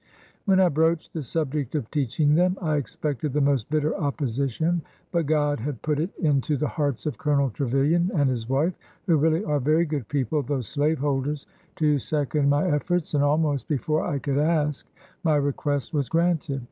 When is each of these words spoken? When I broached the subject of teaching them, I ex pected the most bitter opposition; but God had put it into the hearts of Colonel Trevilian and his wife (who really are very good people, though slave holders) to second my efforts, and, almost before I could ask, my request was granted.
When 0.45 0.59
I 0.59 0.67
broached 0.69 1.13
the 1.13 1.21
subject 1.21 1.75
of 1.75 1.91
teaching 1.91 2.33
them, 2.33 2.57
I 2.59 2.77
ex 2.77 2.97
pected 2.99 3.33
the 3.33 3.39
most 3.39 3.69
bitter 3.69 3.95
opposition; 3.95 4.81
but 5.11 5.27
God 5.27 5.59
had 5.59 5.83
put 5.83 5.99
it 5.99 6.09
into 6.17 6.57
the 6.57 6.69
hearts 6.69 7.05
of 7.05 7.19
Colonel 7.19 7.51
Trevilian 7.51 8.09
and 8.15 8.27
his 8.27 8.49
wife 8.49 8.73
(who 9.05 9.15
really 9.17 9.43
are 9.45 9.59
very 9.59 9.85
good 9.85 10.07
people, 10.07 10.41
though 10.41 10.61
slave 10.61 10.97
holders) 10.97 11.45
to 11.75 11.99
second 11.99 12.49
my 12.49 12.67
efforts, 12.67 13.13
and, 13.13 13.23
almost 13.23 13.67
before 13.67 14.03
I 14.03 14.17
could 14.17 14.39
ask, 14.39 14.87
my 15.23 15.35
request 15.35 15.93
was 15.93 16.09
granted. 16.09 16.59